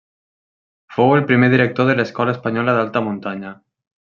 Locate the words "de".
1.91-1.97